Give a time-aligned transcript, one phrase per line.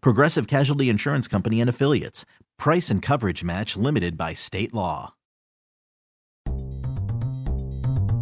[0.00, 2.24] Progressive Casualty Insurance Company and Affiliates.
[2.58, 5.14] Price and coverage match limited by state law.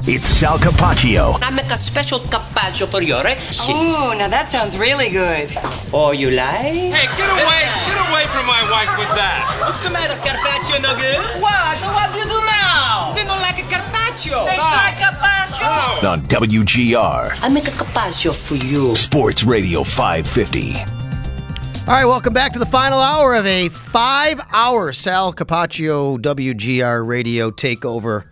[0.07, 1.41] It's Sal Capaccio.
[1.41, 3.39] I make a special carpaccio for you, right?
[3.39, 3.71] sis?
[3.71, 5.49] Ooh, now that sounds really good.
[5.95, 6.93] Oh, you like?
[6.93, 7.65] Hey, get away!
[7.89, 9.65] Get away from my wife with that!
[9.65, 10.77] What's the matter, Carpaccio?
[10.85, 11.41] No good?
[11.41, 11.81] What?
[11.97, 13.15] What do you do now?
[13.17, 14.45] They don't like a Carpaccio.
[14.45, 14.77] They oh.
[14.77, 16.07] like carpaccio.
[16.07, 18.95] On WGR I make a carpaccio for you.
[18.95, 20.94] Sports Radio 550.
[21.87, 27.07] All right, welcome back to the final hour of a five hour Sal Capaccio WGR
[27.07, 28.25] radio takeover.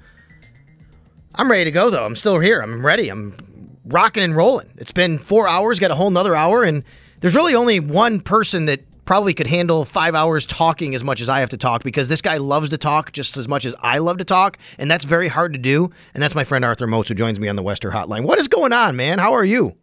[1.34, 2.06] I'm ready to go, though.
[2.06, 2.60] I'm still here.
[2.60, 3.10] I'm ready.
[3.10, 3.36] I'm
[3.84, 4.70] rocking and rolling.
[4.78, 6.82] It's been four hours, got a whole nother hour, and
[7.20, 11.28] there's really only one person that probably could handle five hours talking as much as
[11.28, 13.98] I have to talk because this guy loves to talk just as much as I
[13.98, 15.90] love to talk, and that's very hard to do.
[16.14, 18.24] And that's my friend Arthur Moats who joins me on the West Herr Hotline.
[18.24, 19.18] What is going on, man?
[19.18, 19.76] How are you?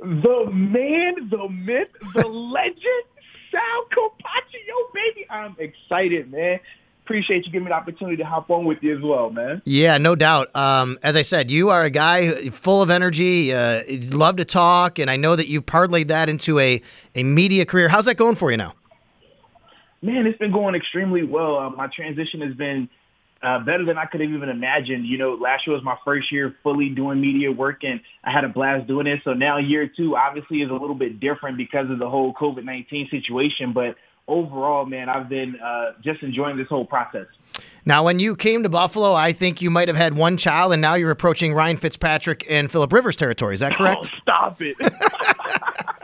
[0.00, 3.04] The man, the myth, the legend,
[3.50, 5.26] Sal Capaccio, baby.
[5.28, 6.60] I'm excited, man.
[7.04, 9.62] Appreciate you giving me the opportunity to hop on with you as well, man.
[9.64, 10.54] Yeah, no doubt.
[10.54, 14.98] Um, as I said, you are a guy full of energy, uh, love to talk,
[14.98, 16.82] and I know that you parlayed that into a,
[17.14, 17.88] a media career.
[17.88, 18.74] How's that going for you now?
[20.02, 21.56] Man, it's been going extremely well.
[21.58, 22.90] Uh, my transition has been
[23.42, 25.06] uh, better than I could have even imagined.
[25.06, 28.44] You know, last year was my first year fully doing media work, and I had
[28.44, 29.20] a blast doing it.
[29.24, 33.10] So now year two obviously is a little bit different because of the whole COVID-19
[33.10, 37.26] situation, but overall, man, I've been uh, just enjoying this whole process.
[37.84, 40.82] Now, when you came to Buffalo, I think you might have had one child, and
[40.82, 43.54] now you're approaching Ryan Fitzpatrick and Philip Rivers territory.
[43.54, 44.10] Is that correct?
[44.12, 44.76] Oh, stop it.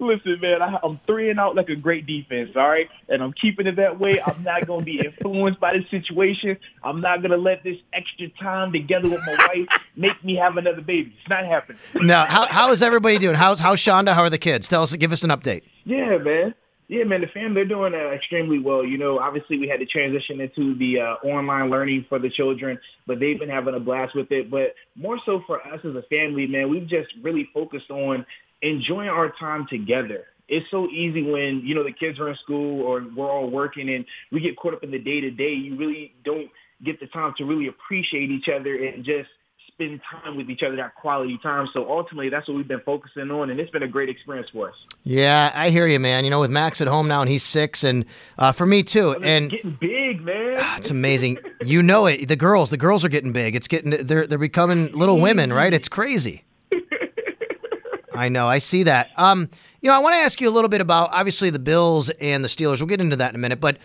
[0.00, 2.88] Listen, man, I, I'm three and out like a great defense, all right?
[3.08, 4.20] And I'm keeping it that way.
[4.24, 6.56] I'm not going to be influenced by this situation.
[6.84, 10.56] I'm not going to let this extra time together with my wife make me have
[10.56, 11.12] another baby.
[11.18, 11.78] It's not happening.
[11.94, 13.34] now, how, how is everybody doing?
[13.34, 14.14] How's how's Shonda?
[14.14, 14.68] How are the kids?
[14.68, 15.62] Tell us, give us an update.
[15.84, 16.54] Yeah, man.
[16.88, 18.82] Yeah, man, the family, they're doing uh, extremely well.
[18.82, 22.78] You know, obviously we had to transition into the uh, online learning for the children,
[23.06, 24.50] but they've been having a blast with it.
[24.50, 28.24] But more so for us as a family, man, we've just really focused on
[28.62, 30.24] enjoying our time together.
[30.48, 33.90] It's so easy when, you know, the kids are in school or we're all working
[33.90, 35.52] and we get caught up in the day to day.
[35.52, 36.50] You really don't
[36.84, 39.28] get the time to really appreciate each other and just
[39.78, 41.68] spend time with each other, that quality time.
[41.72, 44.70] So ultimately, that's what we've been focusing on, and it's been a great experience for
[44.70, 44.74] us.
[45.04, 46.24] Yeah, I hear you, man.
[46.24, 48.04] You know, with Max at home now, and he's six, and
[48.38, 49.16] uh, for me too.
[49.22, 50.56] And getting big, man.
[50.76, 51.38] it's amazing.
[51.64, 52.26] You know it.
[52.26, 53.54] The girls, the girls are getting big.
[53.54, 53.90] It's getting.
[53.90, 55.72] They're they're becoming little women, right?
[55.72, 56.44] It's crazy.
[58.18, 58.48] I know.
[58.48, 59.10] I see that.
[59.16, 59.48] Um,
[59.80, 62.42] you know, I want to ask you a little bit about obviously the Bills and
[62.42, 62.80] the Steelers.
[62.80, 63.60] We'll get into that in a minute.
[63.60, 63.78] But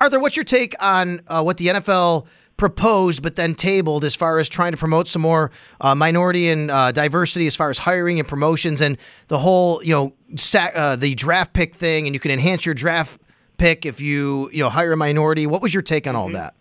[0.00, 2.26] Arthur, what's your take on uh, what the NFL
[2.56, 6.70] proposed but then tabled as far as trying to promote some more uh, minority and
[6.70, 8.98] uh, diversity as far as hiring and promotions and
[9.28, 12.74] the whole, you know, sa- uh, the draft pick thing, and you can enhance your
[12.74, 13.18] draft
[13.56, 15.46] pick if you, you know, hire a minority.
[15.46, 16.54] What was your take on all of that?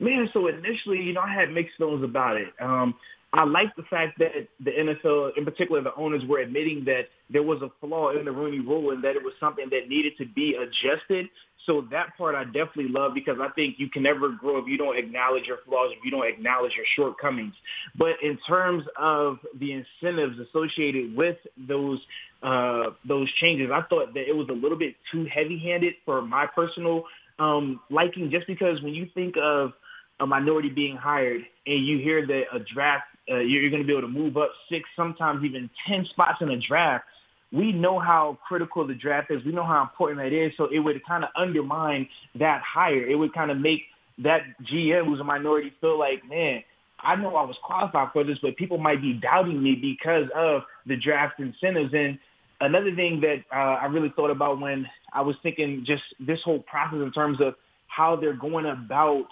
[0.00, 2.48] Man, so initially, you know, I had mixed feelings about it.
[2.58, 2.94] Um,
[3.34, 4.32] I like the fact that
[4.62, 8.32] the NFL, in particular the owners, were admitting that there was a flaw in the
[8.32, 11.28] Rooney Rule and that it was something that needed to be adjusted.
[11.64, 14.76] So that part I definitely love because I think you can never grow if you
[14.76, 17.54] don't acknowledge your flaws, if you don't acknowledge your shortcomings.
[17.96, 22.00] But in terms of the incentives associated with those
[22.42, 26.46] uh, those changes, I thought that it was a little bit too heavy-handed for my
[26.46, 27.04] personal
[27.38, 28.30] um, liking.
[28.30, 29.72] Just because when you think of
[30.20, 33.86] a minority being hired and you hear that a draft uh, you're, you're going to
[33.86, 37.04] be able to move up six, sometimes even 10 spots in a draft.
[37.52, 39.44] We know how critical the draft is.
[39.44, 40.52] We know how important that is.
[40.56, 42.08] So it would kind of undermine
[42.38, 43.06] that hire.
[43.06, 43.82] It would kind of make
[44.18, 46.62] that GM who's a minority feel like, man,
[47.00, 50.62] I know I was qualified for this, but people might be doubting me because of
[50.86, 51.92] the draft incentives.
[51.92, 52.18] And
[52.60, 56.60] another thing that uh, I really thought about when I was thinking just this whole
[56.60, 57.54] process in terms of
[57.88, 59.26] how they're going about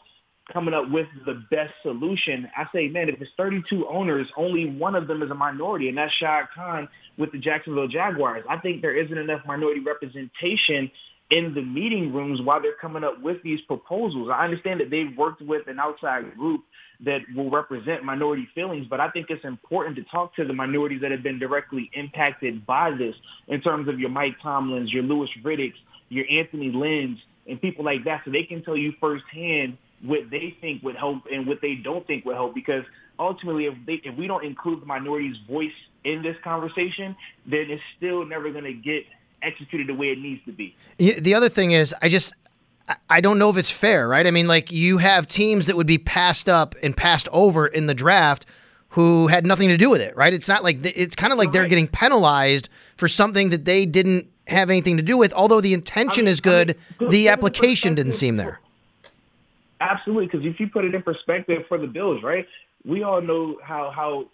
[0.52, 2.49] coming up with the best solution.
[2.56, 5.99] I say, man, if it's 32 owners, only one of them is a minority, and
[5.99, 6.88] that's Shad Khan
[7.19, 8.44] with the Jacksonville Jaguars.
[8.49, 10.91] I think there isn't enough minority representation
[11.31, 14.31] in the meeting rooms while they're coming up with these proposals.
[14.32, 16.62] I understand that they've worked with an outside group
[17.05, 21.00] that will represent minority feelings, but I think it's important to talk to the minorities
[21.02, 23.14] that have been directly impacted by this
[23.47, 28.05] in terms of your Mike Tomlins, your Louis Riddicks, your Anthony Lynn's, and people like
[28.05, 31.75] that so they can tell you firsthand what they think would help and what they
[31.75, 32.85] don't think would help because
[33.19, 35.73] ultimately if they if we don't include the minority's voice
[36.05, 37.14] in this conversation
[37.47, 39.05] then it's still never going to get
[39.43, 42.32] executed the way it needs to be the other thing is i just
[43.08, 44.26] I don't know if it's fair, right?
[44.26, 47.87] I mean, like you have teams that would be passed up and passed over in
[47.87, 48.47] the draft
[48.91, 50.32] who had nothing to do with it, right?
[50.32, 54.29] It's not like it's kind of like they're getting penalized for something that they didn't
[54.49, 55.32] have anything to do with.
[55.32, 58.61] Although the intention I mean, is good, I mean, the application didn't seem there.
[59.81, 62.47] Absolutely, because if you put it in perspective for the Bills, right?
[62.85, 64.27] We all know how how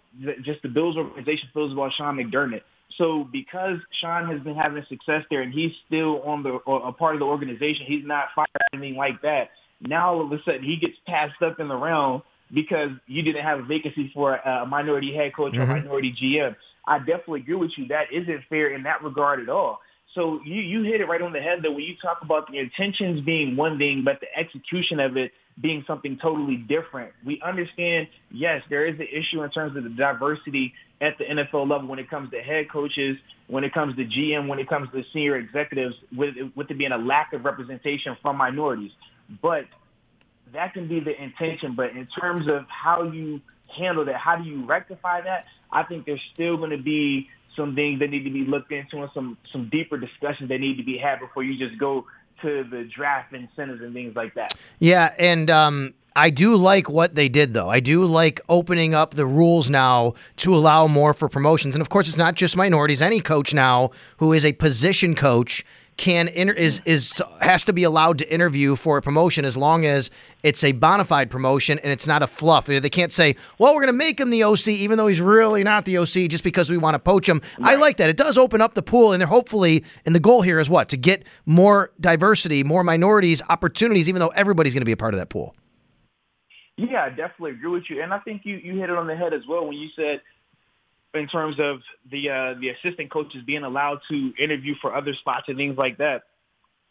[0.42, 2.62] just the Bills organization feels about Sean McDermott.
[2.98, 7.14] So because Sean has been having success there and he's still on the a part
[7.14, 9.50] of the organization, he's not fired or anything like that.
[9.80, 12.22] Now all of a sudden he gets passed up in the round
[12.52, 15.62] because you didn't have a vacancy for a minority head coach mm-hmm.
[15.62, 16.54] or minority GM.
[16.86, 17.88] I definitely agree with you.
[17.88, 19.80] That isn't fair in that regard at all.
[20.14, 22.58] So you, you hit it right on the head that when you talk about the
[22.58, 27.12] intentions being one thing, but the execution of it being something totally different.
[27.24, 31.68] We understand, yes, there is an issue in terms of the diversity at the NFL
[31.68, 33.16] level when it comes to head coaches,
[33.48, 36.92] when it comes to GM, when it comes to senior executives, with, with it being
[36.92, 38.92] a lack of representation from minorities.
[39.42, 39.64] But
[40.52, 41.74] that can be the intention.
[41.74, 45.46] But in terms of how you handle that, how do you rectify that?
[45.70, 49.02] I think there's still going to be some things that need to be looked into
[49.02, 52.06] and some some deeper discussions that need to be had before you just go
[52.42, 54.52] to the draft incentives and things like that.
[54.78, 57.68] Yeah, and um, I do like what they did, though.
[57.68, 61.74] I do like opening up the rules now to allow more for promotions.
[61.74, 63.02] And of course, it's not just minorities.
[63.02, 65.64] Any coach now who is a position coach
[65.96, 69.86] can inter- is is has to be allowed to interview for a promotion as long
[69.86, 70.10] as
[70.42, 72.66] it's a bona fide promotion and it's not a fluff.
[72.66, 75.64] They can't say, "Well, we're going to make him the OC," even though he's really
[75.64, 77.40] not the OC, just because we want to poach him.
[77.58, 77.76] Right.
[77.76, 78.10] I like that.
[78.10, 80.88] It does open up the pool, and they're hopefully, and the goal here is what
[80.90, 85.14] to get more diversity, more minorities, opportunities, even though everybody's going to be a part
[85.14, 85.54] of that pool.
[86.76, 89.16] Yeah, I definitely agree with you, and I think you you hit it on the
[89.16, 90.20] head as well when you said
[91.14, 91.80] in terms of
[92.10, 95.98] the uh, the assistant coaches being allowed to interview for other spots and things like
[95.98, 96.24] that.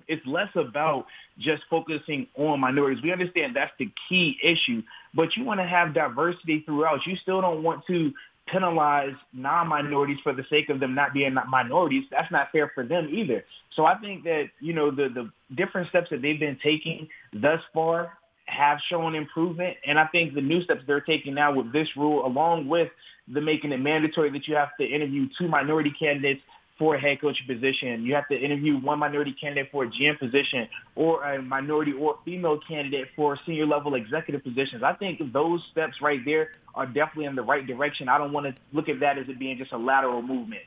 [0.07, 1.07] It's less about
[1.39, 3.01] just focusing on minorities.
[3.03, 4.83] We understand that's the key issue,
[5.15, 7.05] but you want to have diversity throughout.
[7.07, 8.13] You still don't want to
[8.47, 12.03] penalize non-minorities for the sake of them not being minorities.
[12.11, 13.43] That's not fair for them either.
[13.75, 17.59] So I think that, you know, the, the different steps that they've been taking thus
[17.73, 18.13] far
[18.45, 19.77] have shown improvement.
[19.85, 22.89] And I think the new steps they're taking now with this rule, along with
[23.27, 26.41] the making it mandatory that you have to interview two minority candidates
[26.77, 28.03] for a head coach position.
[28.03, 32.19] You have to interview one minority candidate for a GM position or a minority or
[32.25, 34.83] female candidate for senior level executive positions.
[34.83, 38.09] I think those steps right there are definitely in the right direction.
[38.09, 40.63] I don't want to look at that as it being just a lateral movement.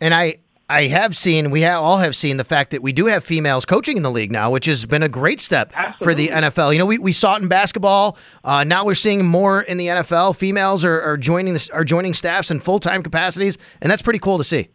[0.00, 0.38] And I,
[0.72, 3.66] I have seen, we have, all have seen the fact that we do have females
[3.66, 6.04] coaching in the league now, which has been a great step Absolutely.
[6.04, 6.72] for the NFL.
[6.72, 8.16] You know, we, we saw it in basketball.
[8.42, 10.34] Uh, now we're seeing more in the NFL.
[10.34, 14.18] Females are, are joining the, are joining staffs in full time capacities, and that's pretty
[14.18, 14.70] cool to see.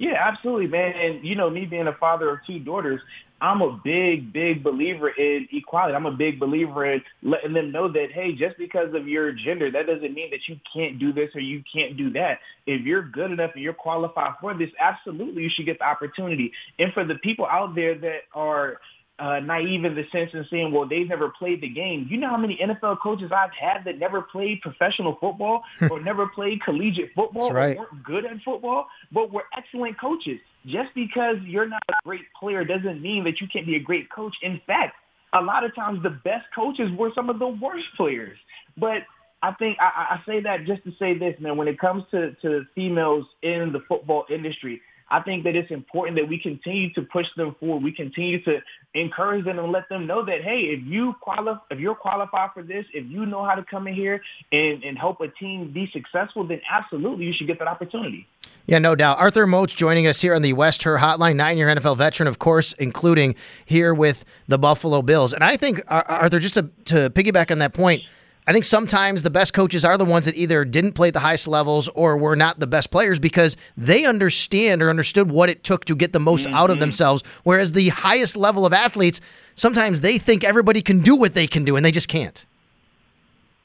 [0.00, 0.94] Yeah, absolutely, man.
[0.94, 3.02] And you know, me being a father of two daughters,
[3.42, 5.94] I'm a big, big believer in equality.
[5.94, 9.70] I'm a big believer in letting them know that, hey, just because of your gender,
[9.70, 12.38] that doesn't mean that you can't do this or you can't do that.
[12.66, 16.52] If you're good enough and you're qualified for this, absolutely you should get the opportunity.
[16.78, 18.80] And for the people out there that are
[19.20, 22.06] uh, naive in the sense of saying, well, they've never played the game.
[22.10, 26.26] You know how many NFL coaches I've had that never played professional football or never
[26.28, 27.76] played collegiate football right.
[27.76, 30.40] or weren't good at football, but were excellent coaches.
[30.66, 34.10] Just because you're not a great player doesn't mean that you can't be a great
[34.10, 34.34] coach.
[34.42, 34.96] In fact,
[35.32, 38.38] a lot of times the best coaches were some of the worst players.
[38.76, 39.02] But
[39.42, 41.56] I think I, I say that just to say this, man.
[41.56, 44.80] When it comes to, to females in the football industry,
[45.10, 47.82] I think that it's important that we continue to push them forward.
[47.82, 48.60] We continue to
[48.94, 52.62] encourage them and let them know that, hey, if you qualify, if you're qualified for
[52.62, 55.90] this, if you know how to come in here and, and help a team be
[55.92, 58.26] successful, then absolutely you should get that opportunity.
[58.66, 59.18] Yeah, no doubt.
[59.18, 62.72] Arthur Moats joining us here on the West Herr Hotline, nine-year NFL veteran, of course,
[62.74, 65.32] including here with the Buffalo Bills.
[65.32, 68.02] And I think, Arthur, just to, to piggyback on that point,
[68.50, 71.20] I think sometimes the best coaches are the ones that either didn't play at the
[71.20, 75.62] highest levels or were not the best players because they understand or understood what it
[75.62, 76.80] took to get the most out of mm-hmm.
[76.80, 77.22] themselves.
[77.44, 79.20] Whereas the highest level of athletes,
[79.54, 82.44] sometimes they think everybody can do what they can do and they just can't.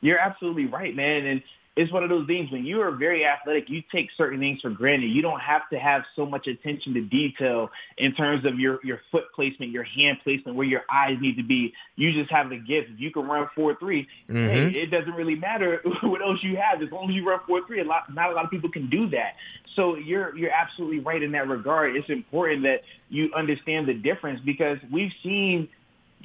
[0.02, 1.26] You're absolutely right, man.
[1.26, 1.42] And
[1.76, 4.70] it's one of those things when you are very athletic, you take certain things for
[4.70, 5.08] granted.
[5.08, 9.02] You don't have to have so much attention to detail in terms of your, your
[9.12, 11.74] foot placement, your hand placement, where your eyes need to be.
[11.98, 12.92] You just have the gift.
[12.92, 14.76] If you can run 4-3, hey, mm-hmm.
[14.76, 16.82] it doesn't really matter what else you have.
[16.82, 19.10] As long as you run 4-3, a lot, not a lot of people can do
[19.10, 19.36] that.
[19.76, 21.98] So you're, you're absolutely right in that regard.
[21.98, 25.68] It's important that you understand the difference because we've seen–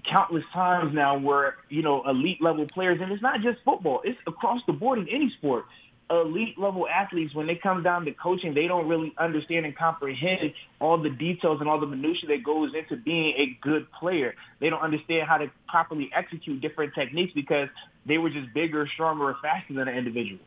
[0.09, 4.19] countless times now where, you know, elite level players, and it's not just football, it's
[4.27, 5.65] across the board in any sport.
[6.11, 10.53] Elite level athletes, when they come down to coaching, they don't really understand and comprehend
[10.81, 14.35] all the details and all the minutia that goes into being a good player.
[14.59, 17.69] They don't understand how to properly execute different techniques because
[18.07, 20.41] they were just bigger, stronger, or faster than an individual.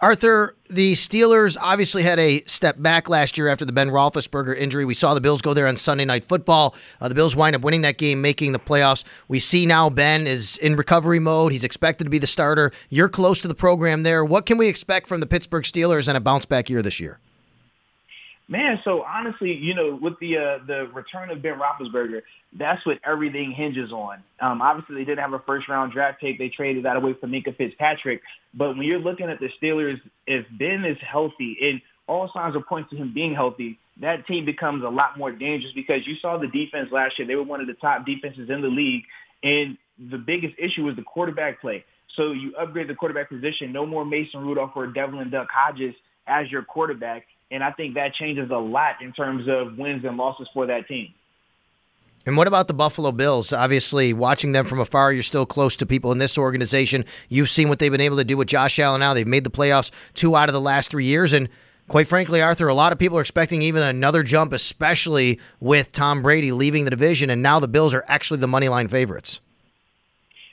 [0.00, 4.84] Arthur, the Steelers obviously had a step back last year after the Ben Roethlisberger injury.
[4.84, 6.76] We saw the Bills go there on Sunday Night Football.
[7.00, 9.02] Uh, the Bills wind up winning that game, making the playoffs.
[9.26, 11.50] We see now Ben is in recovery mode.
[11.50, 12.70] He's expected to be the starter.
[12.90, 14.24] You're close to the program there.
[14.24, 17.18] What can we expect from the Pittsburgh Steelers and a bounce back year this year?
[18.50, 22.22] Man, so honestly, you know, with the uh, the return of Ben Roethlisberger,
[22.58, 24.22] that's what everything hinges on.
[24.40, 27.26] Um, obviously, they didn't have a first round draft pick; they traded that away for
[27.26, 28.22] Minkah Fitzpatrick.
[28.54, 32.62] But when you're looking at the Steelers, if Ben is healthy, and all signs are
[32.62, 36.38] pointing to him being healthy, that team becomes a lot more dangerous because you saw
[36.38, 39.02] the defense last year; they were one of the top defenses in the league,
[39.42, 39.76] and
[40.10, 41.84] the biggest issue was the quarterback play.
[42.16, 43.72] So you upgrade the quarterback position.
[43.72, 45.94] No more Mason Rudolph or Devlin Duck Hodges
[46.26, 47.26] as your quarterback.
[47.50, 50.86] And I think that changes a lot in terms of wins and losses for that
[50.86, 51.14] team.
[52.26, 53.54] And what about the Buffalo Bills?
[53.54, 57.06] Obviously, watching them from afar, you're still close to people in this organization.
[57.30, 59.14] You've seen what they've been able to do with Josh Allen now.
[59.14, 61.32] They've made the playoffs two out of the last three years.
[61.32, 61.48] And
[61.88, 66.20] quite frankly, Arthur, a lot of people are expecting even another jump, especially with Tom
[66.20, 67.30] Brady leaving the division.
[67.30, 69.40] And now the Bills are actually the money line favorites.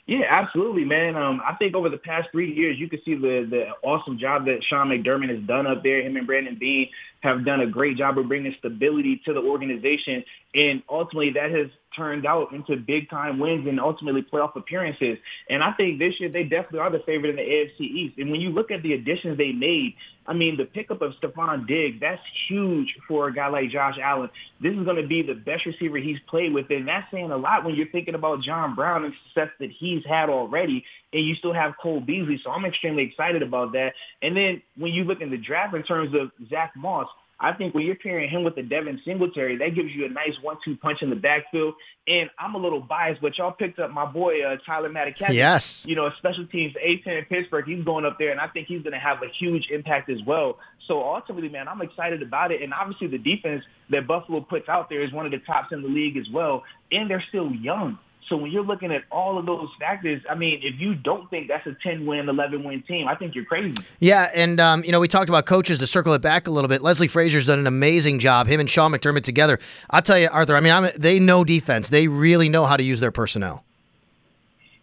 [0.07, 1.15] Yeah, absolutely, man.
[1.15, 4.45] Um, I think over the past three years, you can see the the awesome job
[4.45, 6.03] that Sean McDermott has done up there.
[6.03, 6.89] Him and Brandon Beane
[7.21, 11.69] have done a great job of bringing stability to the organization, and ultimately that has
[11.95, 15.17] turned out into big time wins and ultimately playoff appearances.
[15.49, 18.19] And I think this year they definitely are the favorite in the AFC East.
[18.19, 19.95] And when you look at the additions they made,
[20.27, 24.29] I mean, the pickup of Stefon Diggs, that's huge for a guy like Josh Allen.
[24.61, 26.69] This is going to be the best receiver he's played with.
[26.71, 30.03] And that's saying a lot when you're thinking about John Brown and success that he's
[30.05, 30.83] had already.
[31.13, 32.39] And you still have Cole Beasley.
[32.43, 33.93] So I'm extremely excited about that.
[34.21, 37.07] And then when you look in the draft in terms of Zach Moss,
[37.39, 40.35] I think when you're pairing him with the Devin Singletary, that gives you a nice
[40.41, 41.75] one-two punch in the backfield.
[42.07, 45.33] And I'm a little biased, but y'all picked up my boy uh, Tyler Matakevich.
[45.33, 45.85] Yes.
[45.85, 47.65] You know, special teams A10 in Pittsburgh.
[47.65, 50.19] He's going up there, and I think he's going to have a huge impact as
[50.25, 50.59] well.
[50.87, 52.61] So ultimately, man, I'm excited about it.
[52.61, 55.81] And obviously, the defense that Buffalo puts out there is one of the tops in
[55.81, 56.63] the league as well.
[56.91, 57.99] And they're still young.
[58.27, 61.47] So when you're looking at all of those factors, I mean, if you don't think
[61.47, 63.75] that's a 10 win, 11 win team, I think you're crazy.
[63.99, 66.67] Yeah, and um, you know we talked about coaches to circle it back a little
[66.67, 66.81] bit.
[66.81, 68.47] Leslie Frazier's done an amazing job.
[68.47, 69.59] Him and Sean McDermott together.
[69.89, 70.55] I'll tell you, Arthur.
[70.55, 71.89] I mean, I'm, they know defense.
[71.89, 73.63] They really know how to use their personnel.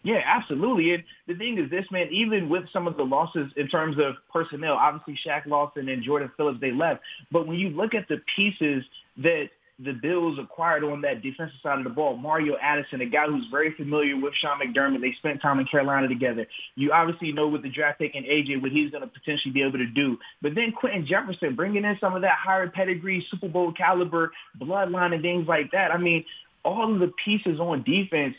[0.05, 0.95] Yeah, absolutely.
[0.95, 4.17] And the thing is this, man, even with some of the losses in terms of
[4.33, 7.03] personnel, obviously Shaq Lawson and Jordan Phillips, they left.
[7.31, 8.85] But when you look at the pieces
[9.19, 9.51] that
[9.85, 12.17] the Bills acquired on that defensive side of the ball.
[12.17, 15.01] Mario Addison, a guy who's very familiar with Sean McDermott.
[15.01, 16.47] They spent time in Carolina together.
[16.77, 19.63] You obviously know with the draft pick and AJ what he's going to potentially be
[19.63, 20.19] able to do.
[20.41, 25.15] But then Quinton Jefferson, bringing in some of that higher pedigree, Super Bowl caliber bloodline
[25.15, 25.91] and things like that.
[25.91, 26.25] I mean,
[26.65, 28.35] all of the pieces on defense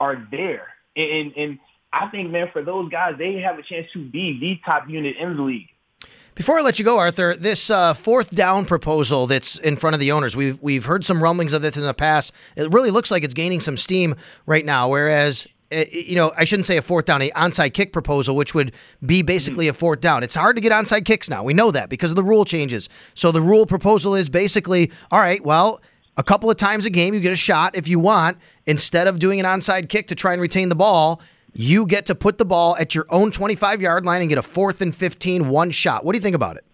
[0.00, 0.68] are there.
[0.96, 1.58] And, and
[1.92, 5.16] I think, man, for those guys, they have a chance to be the top unit
[5.16, 5.68] in the league.
[6.34, 10.00] Before I let you go, Arthur, this uh, fourth down proposal that's in front of
[10.00, 12.32] the owners, we've we've heard some rumblings of this in the past.
[12.56, 14.88] It really looks like it's gaining some steam right now.
[14.88, 18.52] Whereas, uh, you know, I shouldn't say a fourth down, a onside kick proposal, which
[18.52, 18.72] would
[19.06, 20.24] be basically a fourth down.
[20.24, 21.44] It's hard to get onside kicks now.
[21.44, 22.88] We know that because of the rule changes.
[23.14, 25.80] So the rule proposal is basically, all right, well,
[26.16, 28.38] a couple of times a game you get a shot if you want.
[28.66, 31.20] Instead of doing an onside kick to try and retain the ball,
[31.54, 34.42] you get to put the ball at your own 25 yard line and get a
[34.42, 36.04] fourth and 15 one shot.
[36.04, 36.64] What do you think about it?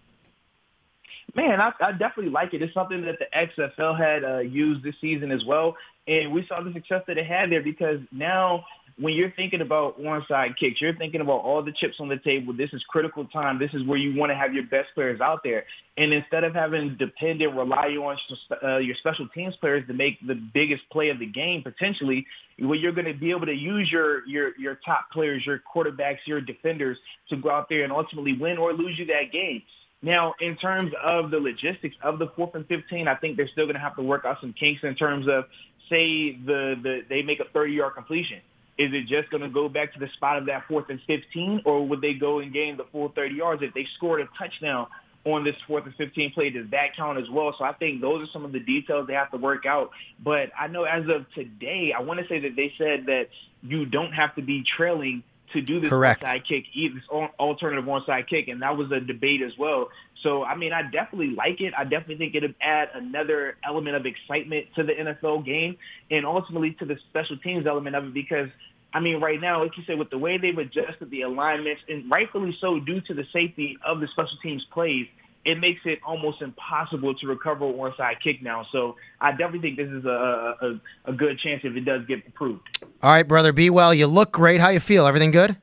[1.35, 2.63] Man, I, I definitely like it.
[2.63, 5.77] It's something that the XFL had uh, used this season as well.
[6.09, 8.65] And we saw the success that it had there because now
[9.01, 12.53] when you're thinking about onside kicks, you're thinking about all the chips on the table.
[12.53, 13.59] This is critical time.
[13.59, 15.65] This is where you want to have your best players out there.
[15.97, 18.19] And instead of having dependent, rely on
[18.63, 22.27] uh, your special teams players to make the biggest play of the game, potentially,
[22.59, 26.19] where you're going to be able to use your your your top players, your quarterbacks,
[26.27, 26.99] your defenders
[27.31, 29.63] to go out there and ultimately win or lose you that game.
[30.03, 33.67] Now, in terms of the logistics of the fourth and 15, I think they're still
[33.67, 35.45] going to have to work out some kinks in terms of,
[35.91, 38.41] say, the, the they make a 30-yard completion
[38.81, 41.63] is it just going to go back to the spot of that fourth and 15,
[41.67, 43.63] or would they go and gain the full 30 yards?
[43.63, 44.87] If they scored a touchdown
[45.27, 47.55] on this fourth and 15 play, does that count as well?
[47.59, 49.91] So I think those are some of the details they have to work out.
[50.25, 53.29] But I know as of today, I want to say that they said that
[53.63, 55.23] you don't have to be trailing
[55.53, 56.23] to do this Correct.
[56.23, 59.89] onside kick, this alternative onside kick, and that was a debate as well.
[60.23, 61.73] So, I mean, I definitely like it.
[61.77, 65.77] I definitely think it'd add another element of excitement to the NFL game
[66.11, 68.49] and ultimately to the special teams element of it because–
[68.93, 72.11] I mean, right now, like you said, with the way they've adjusted the alignments, and
[72.11, 75.07] rightfully so, due to the safety of the special teams plays,
[75.45, 78.67] it makes it almost impossible to recover a onside kick now.
[78.73, 82.27] So I definitely think this is a, a, a good chance if it does get
[82.27, 82.63] approved.
[83.03, 83.95] All right, brother, be well.
[83.95, 84.61] You look great.
[84.61, 85.07] How you feel?
[85.07, 85.57] Everything good?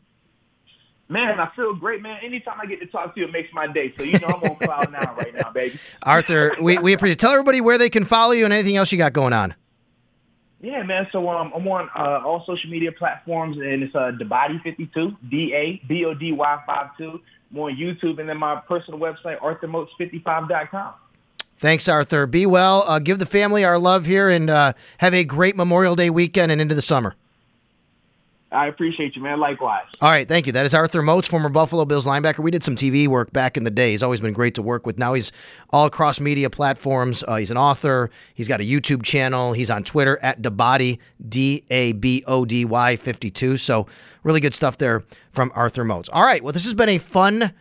[1.10, 2.19] Man, I feel great, man.
[2.22, 3.93] Anytime I get to talk to you, it makes my day.
[3.96, 5.79] So you know I'm on cloud nine right now, baby.
[6.03, 7.19] Arthur, we, we appreciate.
[7.19, 9.55] Tell everybody where they can follow you and anything else you got going on.
[10.62, 11.08] Yeah, man.
[11.12, 16.64] So um, I'm on uh, all social media platforms, and it's uh, Dabody52, D-A-B-O-D-Y
[16.98, 17.22] 52.
[17.52, 20.94] I'm on YouTube, and then my personal website, ArthurMoats55.com.
[21.60, 22.28] Thanks, Arthur.
[22.28, 22.84] Be well.
[22.88, 26.52] Uh, give the family our love here, and uh, have a great Memorial Day weekend
[26.52, 27.16] and into the summer.
[28.51, 29.39] I appreciate you, man.
[29.39, 29.86] Likewise.
[30.00, 30.54] All right, thank you.
[30.54, 32.39] That is Arthur Moats, former Buffalo Bills linebacker.
[32.39, 33.92] We did some TV work back in the day.
[33.92, 34.98] He's always been great to work with.
[34.98, 35.34] Now he's
[35.72, 37.24] all across media platforms.
[37.27, 38.10] Uh, he's an author.
[38.36, 39.51] He's got a YouTube channel.
[39.51, 43.58] He's on Twitter at Dabody, D A B O D Y 52.
[43.58, 43.86] So
[44.24, 46.08] really good stuff there from Arthur Moats.
[46.10, 47.54] All right, well, this has been a fun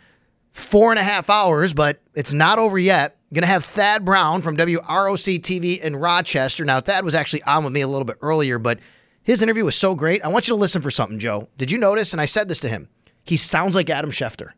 [0.53, 3.17] four and a half hours, but it's not over yet.
[3.35, 6.65] Going to have Thad Brown from WROC TV in Rochester.
[6.65, 8.79] Now, Thad was actually on with me a little bit earlier, but
[9.27, 10.25] his interview was so great.
[10.25, 11.49] I want you to listen for something, Joe.
[11.59, 12.13] Did you notice?
[12.13, 12.89] And I said this to him.
[13.25, 14.51] He sounds like Adam Schefter.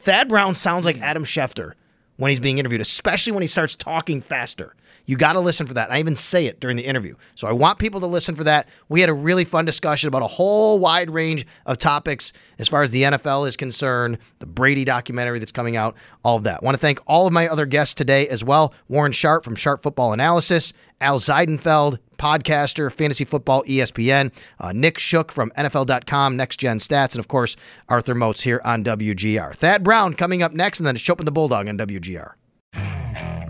[0.00, 1.04] Thad Brown sounds like hmm.
[1.04, 1.74] Adam Schefter
[2.16, 4.74] when he's being interviewed, especially when he starts talking faster.
[5.08, 5.90] You got to listen for that.
[5.90, 7.14] I even say it during the interview.
[7.34, 8.68] So I want people to listen for that.
[8.90, 12.82] We had a really fun discussion about a whole wide range of topics as far
[12.82, 16.60] as the NFL is concerned, the Brady documentary that's coming out, all of that.
[16.62, 19.54] I want to thank all of my other guests today as well Warren Sharp from
[19.56, 24.30] Sharp Football Analysis, Al Zeidenfeld, podcaster, fantasy football, ESPN,
[24.60, 27.56] uh, Nick Shook from NFL.com, Next Gen Stats, and of course,
[27.88, 29.54] Arthur Moats here on WGR.
[29.54, 32.34] Thad Brown coming up next, and then Schopp and the Bulldog on WGR.